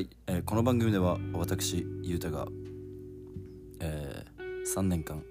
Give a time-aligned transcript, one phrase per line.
[0.00, 2.46] はい、えーこの番組では私ゆうたが、
[3.80, 4.24] え
[4.66, 5.22] 3年間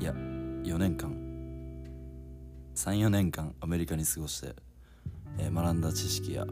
[0.00, 1.12] いや4年間
[2.74, 4.56] 34年間アメリカに過ごして、
[5.38, 6.44] えー学んだ知識や、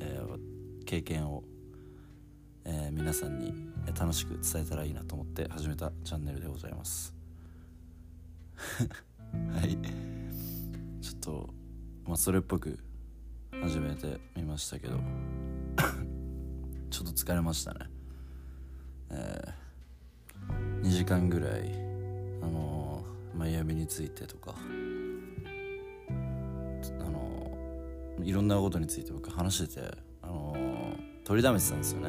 [0.00, 1.42] えー経験を、
[2.64, 3.52] えー皆さんに
[3.98, 7.12] 楽しく伝えたらいいなと思って始めたチャンネルでございます。
[9.50, 9.76] はい。
[11.02, 11.50] ちょっと
[12.06, 12.78] まあそれっぽく
[13.50, 15.00] 始めてみましたけど。
[16.96, 17.80] ちょっと疲れましたね。
[19.10, 21.70] えー、2時間ぐらい
[22.42, 24.62] あのーマイアミについてとかあ
[27.04, 32.08] のーいろんなことについて僕話しててあのー取りだめてたんですよね。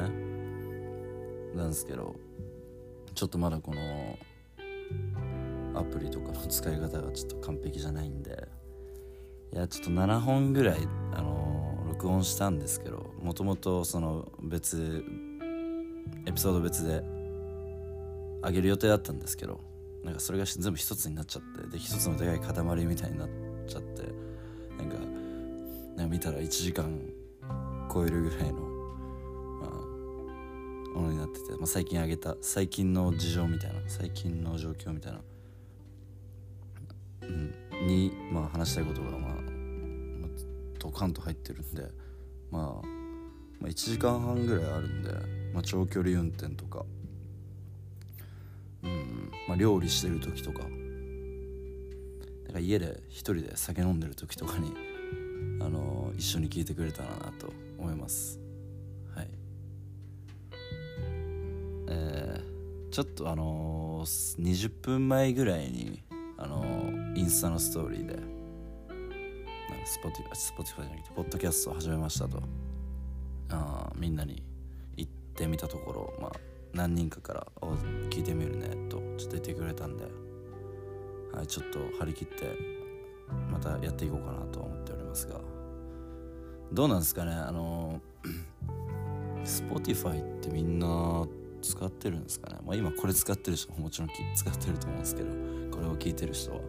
[1.54, 2.16] なんですけど
[3.14, 4.18] ちょっとまだこの
[5.78, 8.48] アプリとかの使い方がちょっと完璧じゃないんで
[9.52, 10.78] いやちょっと7本ぐらい、
[11.12, 11.37] あの
[11.98, 15.04] 録音したんですけどもともとその別
[16.26, 17.02] エピソード別で
[18.40, 19.58] 上げる予定だったんですけど
[20.04, 23.28] なんかそれが全部一つになっちゃってで一つのでかい塊みたいになっ
[23.66, 24.02] ちゃって
[24.78, 24.96] なんか
[25.96, 27.00] なんか見たら1時間
[27.92, 35.20] 超えるぐらいの、まあ、ものになってて、まあ、最近上げた最近の事情みたいな最近の状況みたいな、
[37.22, 37.54] うん、
[37.88, 39.37] に、まあ、話したいことが、まあ
[40.78, 41.82] ドカンと入ってるんで、
[42.50, 42.86] まあ、
[43.60, 45.10] まあ1時間半ぐらいあるんで、
[45.52, 46.84] まあ、長距離運転とか、
[48.82, 50.64] うんまあ、料理してる時とか。
[52.48, 54.72] なんか家で一人で酒飲んでる時とかに、
[55.60, 58.40] あの一緒に聞いてくれたらなと思います。
[59.14, 59.28] はい。
[61.88, 62.58] えー
[62.90, 66.02] ちょっとあのー20分前ぐらいに、
[66.38, 66.64] あの
[67.14, 68.18] インスタのストーリーで
[69.88, 72.42] スポティ Spotify じゃなくてポッドキャストを始めましたと。
[73.48, 74.42] あみんなに
[74.98, 76.32] 言ってみたところ、まあ、
[76.74, 77.72] 何人かから「お
[78.10, 80.04] 聞いてみるね」とちょっと言ってくれたんで、
[81.32, 82.54] はい、ちょっと張り切って
[83.50, 85.40] またやっていこうかなと思っておりますが。
[86.70, 88.02] どうなんですかねあの
[89.46, 91.26] Spotify ってみんな
[91.62, 95.30] 使ってるんですかね、まあ、今これ使ってる人ももちろん使ってると思うんですけど
[95.74, 96.60] これを聞いてる人は、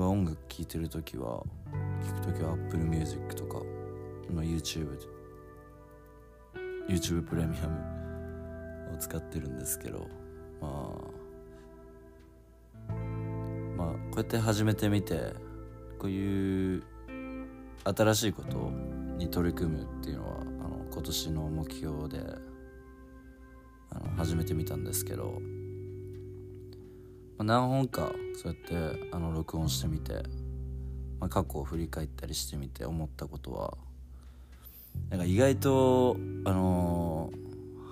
[0.00, 1.42] は音楽聴いてる時は
[2.02, 3.60] 聞く時は Apple Music とか、
[4.30, 4.98] まあ、YouTube
[6.88, 10.06] YouTube プレミアムを使ってるんですけど
[10.60, 10.92] ま
[12.88, 12.92] あ
[13.76, 15.34] まあこうやって始めてみて
[15.98, 16.82] こういう
[17.84, 18.70] 新しいこと
[19.16, 22.20] に取り組むっていうのはあの今年の目標で
[23.90, 25.40] あの始めてみたんですけど、
[27.38, 30.22] まあ、何本かそうやってあの録音してみて、
[31.20, 33.76] まあ、過去を振り返ったりしてみて思ったことは
[35.10, 37.46] なんか意外とあのー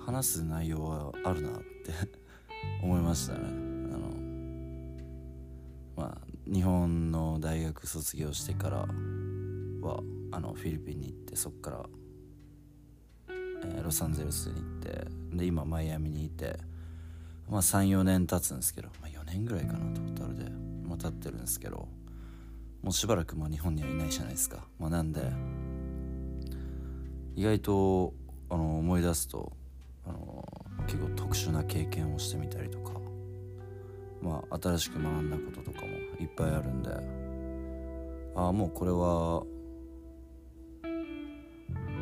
[0.05, 1.91] 話す内容はあるなって
[2.83, 3.39] 思いましたね。
[3.39, 4.09] あの
[5.97, 11.89] まあ日本の大学卒業してからはあのフィリピンに行ってそっから、
[13.29, 15.07] えーロサンゼルスに行って
[15.37, 16.59] で今マイアミにいて
[17.49, 20.49] まあ34年経つんですけど、まあ、4年ぐらいかなトータルで、
[20.87, 21.87] まあ、経ってるんですけど
[22.81, 25.21] もうしばらくまあ日本にはいないじゃないですか、まあ、なんで
[27.35, 28.13] 意外と
[28.49, 29.51] あの思い出すと
[30.07, 30.45] あの
[30.87, 32.93] 結構特殊な経験をしてみたりとか
[34.21, 36.91] まあ新しく学んだこととかもいっぱいあるんで
[38.35, 39.43] ああもうこれは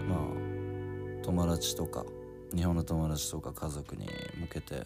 [0.08, 2.06] まあ友達とか
[2.56, 4.06] 日本の友達とか家族に
[4.40, 4.86] 向けて、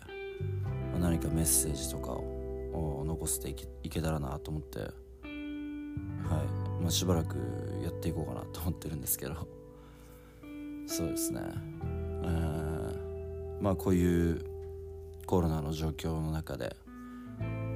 [0.99, 3.49] 何かメッセージとかを残して
[3.83, 7.37] いけたらなと思ってはい、まあ、しばらく
[7.83, 9.35] やっていこうかなと思ってるんですけど。
[10.89, 11.41] そうですね。
[12.23, 13.07] えー
[13.61, 14.41] まあこういう
[15.25, 16.71] コロナの状況の中でや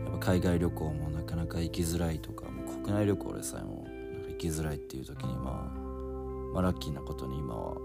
[0.09, 5.79] っぱ海外旅行もなかなか行きづらいとかもう国内旅行でさえもなんか行きづらいっていう時に、まあ、
[6.53, 7.75] まあラッキーなことに今は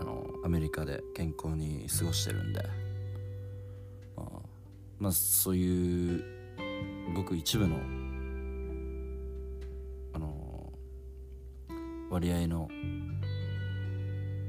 [0.00, 2.60] あのアメリカで健康に過ごしてるんで、
[4.98, 6.24] まあそういう
[7.14, 7.76] ごく一部の
[10.12, 10.72] あの
[12.10, 12.68] 割合の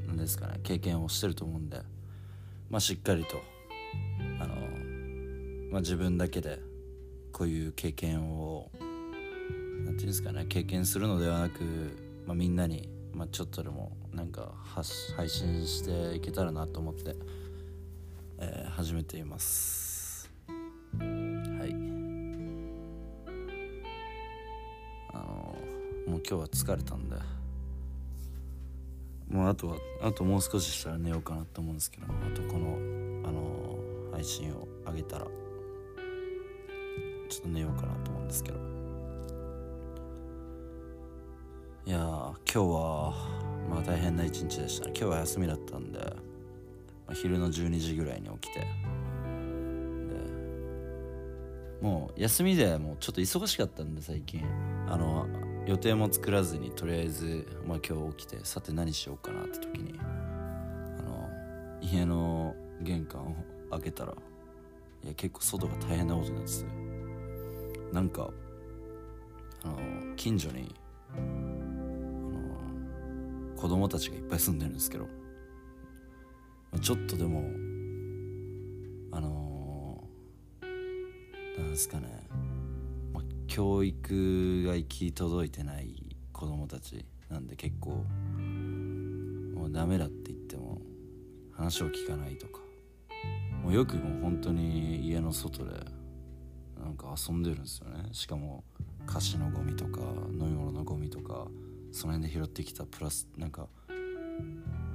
[0.07, 1.81] なんですかね経験をしてると思うんで
[2.69, 3.41] まあしっかりと
[4.39, 4.55] あの、
[5.71, 6.59] まあ、自分だけで
[7.31, 8.69] こういう経験を
[9.83, 11.61] なんていうんですかね経験するのではなく、
[12.25, 17.15] まあ、みんなに、まあ、ちょっとでもなんか配信していけたらなと思って、
[18.39, 19.84] えー始めています。
[26.07, 27.15] もう今日は疲れたんで。
[29.29, 32.77] もうあとはあともう少ししたら寝ようかなと思うんですけどあとこの
[33.27, 33.79] あの
[34.11, 35.31] 配信を上げたらちょ
[37.39, 38.75] っと寝ようかなと思うんですけど。
[41.87, 43.13] いや今日は
[43.69, 46.05] まあ大変な一日でした今日は休みだったんで、ま
[47.09, 48.59] あ、昼の12時ぐらいに起きて。
[48.59, 48.65] で
[51.79, 54.43] もう休みでもうちょっと忙しかったんで最近。
[54.87, 55.27] あの
[55.65, 61.29] 予定も作らずにとりあえず、まあ、今日起きてさて何しようかなって時にあの
[61.81, 63.35] 家の玄関を
[63.71, 64.13] 開けたら
[65.03, 66.65] いや結構外が大変なことになってて
[67.91, 68.29] なんか
[69.63, 70.75] あの近所に
[73.55, 75.07] 子供たちがいっぱい住んでるんですけど
[76.81, 77.41] ちょっとでも
[79.11, 82.07] あのー、なんですかね、
[83.55, 85.95] 教育が行き届いてない
[86.33, 88.03] 子供たちなんで結構
[89.55, 90.81] もうダメだって言っても
[91.53, 92.59] 話を聞かないとか
[93.63, 95.71] もうよくもう本当に家の外で
[96.83, 98.09] なんか遊んでるんですよね。
[98.11, 98.65] しかも
[99.05, 100.01] 菓子のゴミとか
[100.33, 101.47] 飲み物のゴミとか
[101.93, 103.69] その辺で拾ってきたプラスなんか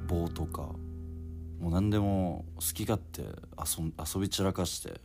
[0.06, 0.64] 棒とか
[1.58, 5.00] もう何でも好き勝手遊び散らかして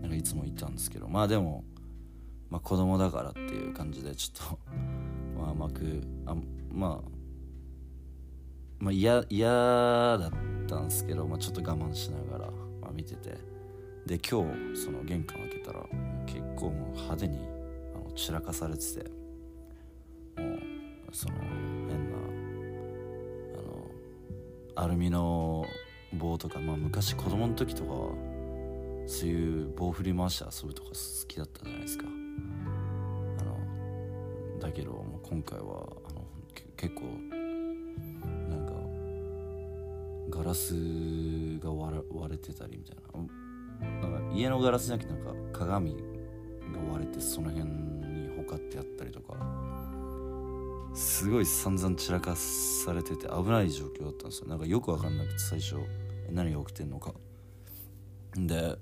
[0.00, 1.08] なんかいつもいたんですけど。
[1.08, 1.64] まあでも、
[2.50, 4.58] まあ、子供だからっていう感じでちょっと
[5.38, 6.34] まあ甘くあ
[6.72, 7.08] まあ
[8.78, 9.22] まあ嫌
[10.18, 10.30] だっ
[10.66, 12.50] たんですけど、まあ、ちょっと我慢しながら、
[12.80, 13.36] まあ、見てて。
[14.06, 14.42] で今
[14.72, 15.84] 日その玄関開けたら
[16.24, 17.38] 結構もう派手に
[17.94, 19.18] あの散らかされてて。
[20.40, 20.44] も
[21.12, 21.34] うその
[21.88, 22.16] 変な
[23.58, 23.62] あ
[24.76, 25.66] のアルミの
[26.12, 28.12] 棒とか、まあ、昔子供の時とかは
[29.06, 30.94] そういう棒振り回して遊ぶとか好
[31.26, 32.04] きだったじゃないですか。
[34.78, 36.24] けどもう今回はあの
[36.76, 37.02] 結構
[38.48, 38.66] なん
[40.30, 40.74] かガラス
[41.58, 43.02] が割れてたりみたいな。
[44.00, 45.98] なんか家のガラスじゃなくてなんか鏡が
[46.92, 49.34] 割れてその辺にほかってやったりとか。
[50.94, 54.48] すごい散々散らかされてて危ない状況だったんですよ。
[54.48, 55.76] なんかよく分かんなくて最初
[56.30, 57.14] 何が起きてんのか。
[58.34, 58.76] で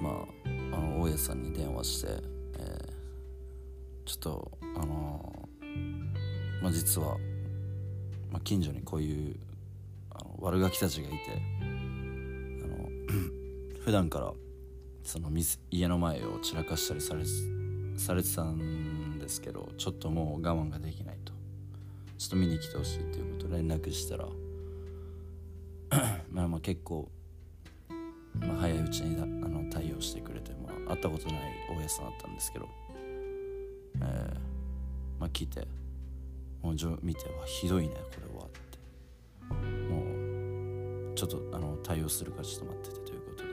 [0.00, 2.35] まああの大家さんに電話して、
[4.06, 7.18] ちょっとあのー、まあ実は、
[8.30, 9.36] まあ、近所にこういう
[10.12, 11.18] あの悪ガキたちがいて
[12.64, 12.88] あの
[13.84, 14.32] 普段から
[15.02, 15.30] その
[15.70, 17.24] 家の前を散らかしたりされ
[17.96, 21.32] されてたんですけどちょっともう我慢ができないと。
[22.18, 24.26] ちょっと見に来てほしいっていうこと連絡したら
[26.30, 27.10] まあまあ結構、
[28.34, 32.68] まあ、早いうちにあの対応してくれて、まあ、会ったことない大家さんだったんですけど、
[35.26, 35.66] まあ来て。
[36.62, 38.78] もう見てはひどいねこれはって。
[39.92, 43.48] もうちょっとあの対応するからちょっと待っててということで。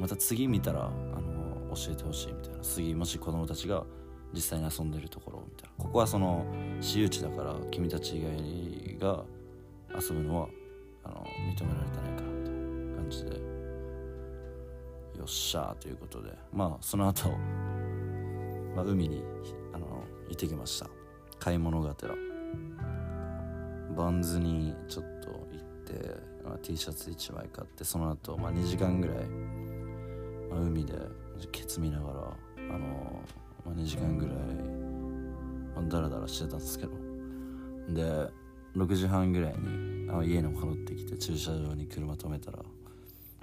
[0.00, 2.60] また次見たらあの教えてほしいみたいな。
[2.60, 3.84] 次もし子供たちが
[4.32, 5.84] 実際に遊んでるところみたいな。
[5.84, 6.46] ここはその
[6.80, 8.22] 私有地だから君たち以
[8.98, 9.24] 外が
[9.98, 10.48] 遊ぶのは
[11.04, 12.54] あの認められてないからみたい
[12.90, 13.54] な感じで。
[15.18, 16.30] よっしゃーということで。
[16.52, 17.30] まあその後、
[18.74, 19.22] まあ海に
[20.28, 20.88] 行ってきました。
[21.38, 22.14] 買い物がてら。
[23.96, 29.16] バンズにちょっと行って、まあ、T シャツ1枚買ってその後、まあ2時間ぐらい、
[30.50, 30.94] まあ、海で
[31.52, 32.20] ケツ見ながら
[32.74, 33.20] あの
[33.64, 34.34] まあ、2時間ぐらい、
[35.74, 36.92] まあ、ダラダラしてたんですけど。
[37.88, 38.28] で
[38.76, 42.58] 6時半ぐらいにあ家に戻ってきて駐車場に車止めたら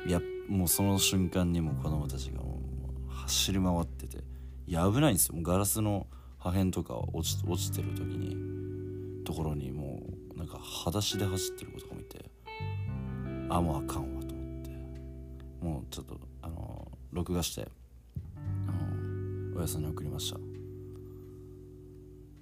[0.06, 0.20] いや
[0.50, 2.60] もうその瞬間にも子供たちがも
[3.08, 4.18] う走り回ってて
[4.68, 5.36] いや危ないんですよ。
[5.42, 6.08] ガラスの
[6.42, 10.02] 破片とか落ち落ちてる時にところにも
[10.36, 12.26] うなんか裸足で走ってる子とかもいて
[13.50, 14.72] あもうあかんわと思って。
[15.62, 17.68] もうちょっとあの録画して
[18.68, 20.40] あの親さんに送りました。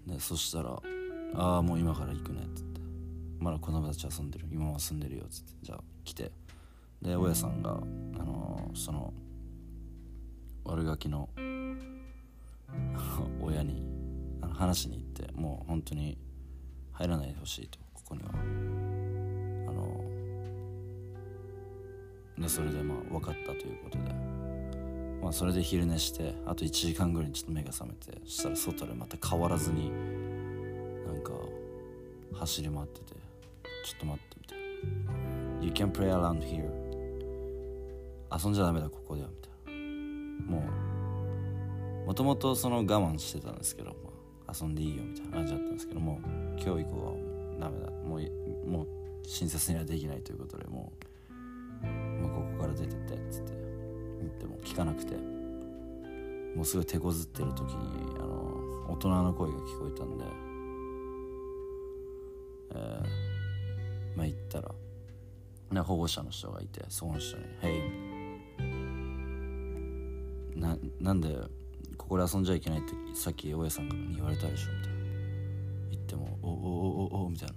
[0.08, 0.82] でそしたら
[1.36, 2.80] 「ああもう今から行くね」っつって
[3.38, 4.48] 「まだ子供たち遊んでる。
[4.50, 5.54] 今は遊んでるよ」っつって。
[5.62, 6.32] じゃあ来て。
[7.02, 7.76] で大家さんが、あ
[8.24, 9.14] のー、その
[10.66, 11.30] 悪ガキの
[13.42, 13.82] 親に
[14.42, 16.18] あの話に行ってもう本当に
[16.92, 18.30] 入らないでほしいとここには。
[18.34, 20.04] あの
[22.38, 24.40] でそれでまあ分かったということで。
[25.22, 29.92] まあ、それで昼寝してあと1時間ぐらいにちょっと目が覚めてそしたら外でまた変わらずに
[31.06, 31.32] なんか
[32.34, 33.14] 走り回ってて
[33.86, 35.66] ちょっと待ってみたいな。
[35.66, 36.70] You can play around here.
[38.32, 40.52] 遊んじゃダメだここではみたいな。
[40.52, 40.64] も
[42.04, 44.09] うもともとその我慢してたんですけど、まあ、
[44.54, 46.20] 遊んでいいよみたいな感じだったんですけども
[46.64, 47.14] 今日以降は
[47.60, 47.92] ダメだ。
[47.92, 48.88] もうもう
[49.26, 50.92] 親切にはできないということでも
[51.84, 51.86] う
[52.22, 53.54] もうここから出てってっつって
[54.20, 55.40] 言っても聞かなくて。
[56.56, 57.78] もうすごい手こずってる時に
[58.18, 60.26] あの大人の声が聞こえたんで、
[62.72, 64.72] えー、まあ行ったら
[65.72, 68.10] な保護者の人がいてそこの人に「Hey
[70.60, 71.38] ななんで
[72.00, 75.00] ここで遊んじゃいけないってさっき大家さんから言われたでしょ」みたいな
[75.92, 77.56] 言っても「おおおおお」みたいな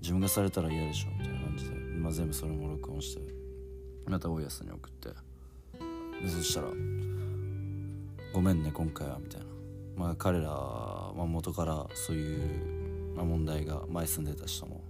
[0.00, 3.22] 自分がされたら嫌でしょみたいな感じで、まあ、全部それも録音して
[4.06, 5.08] また大家さんに送って
[6.20, 6.68] でそしたら
[8.32, 9.46] 「ごめんね今回は」みたいな
[9.96, 14.82] まあ彼らは元からそういう、まあ、問題が前住んでた人も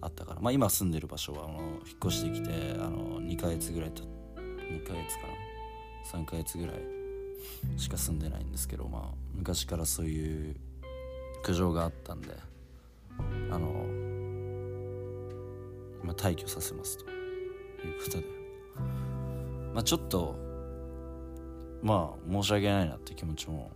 [0.00, 6.93] あったから、まあ、今住んでる場所はあの引っ越してきてあの2ヶ月ぐらいた2ヶ月かな3ヶ月ぐらい
[7.76, 10.56] しか住んでないんですけど、まあ、昔からそういう
[11.42, 12.34] 苦情があったんで
[13.50, 13.68] あの、
[16.02, 17.14] まあ、退去させますと。
[17.86, 18.24] いうことで、
[19.74, 20.36] まあ、ちょっと
[21.82, 23.70] まあ申し訳ないなって気持ちも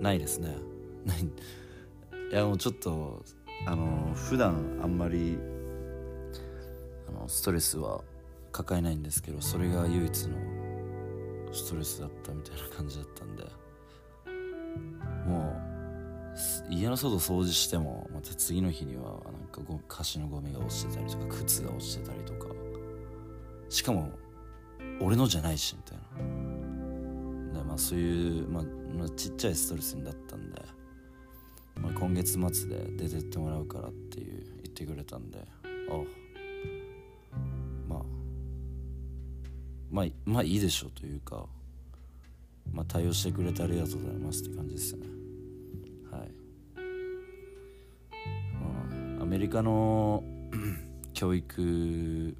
[0.00, 0.56] ないですね。
[2.32, 3.22] いやもうちょっと
[3.66, 5.38] あの普段あんまり
[7.08, 8.02] あのストレスは
[8.52, 10.36] 抱えないんですけどそれが唯一の
[11.52, 13.44] ストレスだったみたいな感じだったんで。
[15.26, 15.60] も
[16.70, 22.46] う家の外掃除してもまた次の日にはなんか菓子のゴミが落ちてたりとか靴が落ちてたりとか。
[23.68, 24.10] しかも
[25.00, 25.98] 俺のじゃないしみたい
[27.54, 27.58] な。
[27.60, 28.62] でまあそういう、まあ、
[28.96, 30.62] まあ、ちっちゃいストレスになったんで
[31.80, 36.25] まあ、今月末で出てってもらうからっていう言ってくれたんでああ
[39.96, 41.46] まあまあいいでしょうというか
[42.70, 45.06] まあ対応してくれてありがとうございますって感じですよね。
[46.12, 46.30] はい、
[48.60, 50.22] まあ、アメリカの
[51.14, 52.36] 教育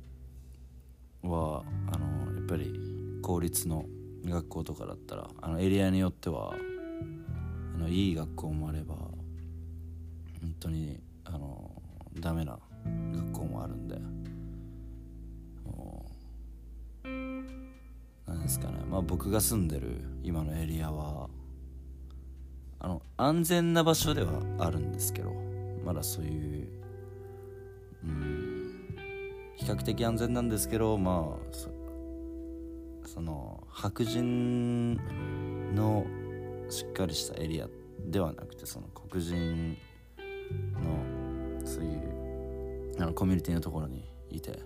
[1.23, 2.79] はあのやっぱり
[3.23, 3.87] 公立の
[4.27, 6.53] 学校とかだったらあのエリアによっては
[7.75, 11.71] あのいい学校もあれば本当にあの
[12.21, 12.59] ダメな
[18.97, 21.29] まあ僕が住んでる今のエリアは
[22.81, 25.35] あの安全な場所ではあるんですけど
[25.85, 26.69] まだそういう
[28.05, 28.97] うん
[29.57, 34.95] 比較的安全なんですけどまあその白人
[35.75, 36.07] の
[36.71, 37.69] しっかりしたエリア
[38.07, 39.76] ではなくてその黒人
[41.61, 44.59] のそういうあのコミュニティのところにいて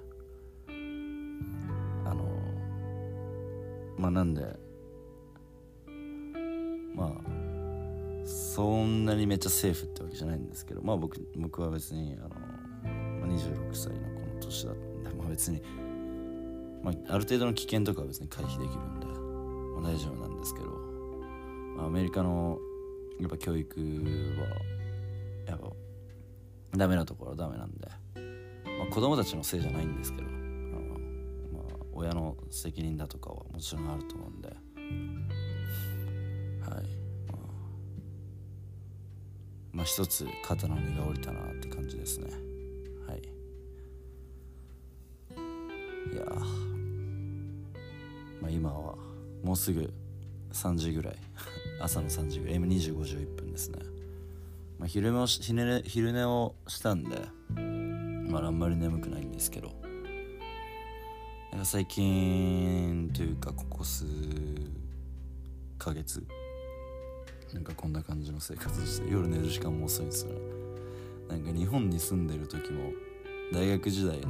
[4.00, 4.42] まあなんで
[6.94, 7.10] まあ
[8.24, 12.50] そんなにめっちゃセーフってわけじゃないんですけどまあ僕僕は別にあの、
[13.28, 15.62] 26歳のこの年だったんで、まあ、別に、
[16.82, 20.66] まあ、ある程度の危険とかは別に回避できるんで、まあ、大丈夫なんですけど、
[21.76, 22.58] まあ、アメリカの
[23.20, 24.46] やっぱ教育は
[25.46, 25.70] やっぱ
[26.76, 27.88] ダメなところはダメなんで、
[28.78, 30.28] まあ、子供たちのせいじゃないんですけど、
[32.00, 34.48] 親の責任だとかはもちろんあると思うんで。
[34.48, 34.58] はい。
[36.66, 37.36] まあ、
[39.72, 42.30] まあ、一つ肩の荷が下りたなって感じですね。
[43.06, 43.18] はい。
[46.12, 46.24] いや
[48.40, 48.96] まあ今は
[49.44, 49.92] もうすぐ
[50.52, 51.16] 3時ぐらい。
[51.80, 52.56] 朝の3時ぐらい。
[52.56, 53.78] M2051 分ですね。
[54.78, 57.28] まあ、昼寝を昼寝昼寝をしたんで
[58.30, 59.79] まだあんまり眠くないんですけど。
[61.64, 64.04] 最近というかここ数
[65.78, 66.24] ヶ月
[67.52, 70.32] なんかこんな感じの生活して夜寝る時間も遅いんですよ
[71.28, 72.92] なんか日本に住んでる時も
[73.52, 74.28] 大学時代の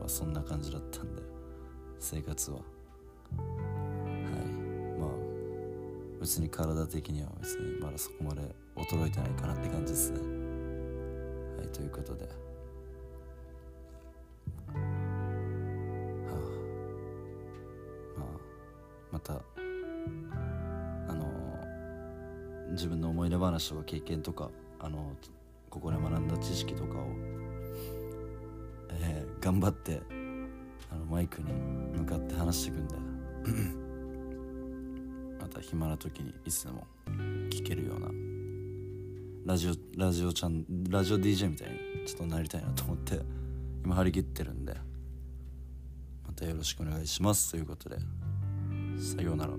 [0.00, 1.22] はそんな感じだったんで
[1.98, 2.58] 生活は。
[2.58, 3.36] はい。
[4.98, 5.10] まあ。
[6.20, 8.42] 別に体的には別にまだそこまで
[8.76, 10.20] 衰えてないかなって感じですね。
[11.58, 12.45] はいということで。
[22.76, 25.16] 自分の思い出話とか経験とかあの
[25.70, 27.06] ここで学んだ知識とかを、
[29.00, 30.02] えー、頑張って
[30.92, 31.52] あのマイクに
[31.98, 32.94] 向かって話していくんで
[35.42, 36.86] また暇な時にいつでも
[37.50, 38.08] 聴けるような
[39.46, 43.20] ラジオラジオちゃんラジオ DJ みたいにちょっとなりたいなと思って
[43.84, 44.74] 今張り切ってるんで
[46.26, 47.96] またよろしくお願いしますということで
[48.98, 49.54] さようなら。